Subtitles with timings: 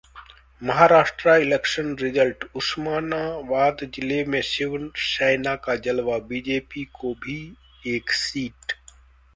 [0.61, 7.39] Maharashtra Election Result: Osmanabad जिले में शिवसेना का जलवा, बीजेपी को भी
[7.87, 8.73] एक सीट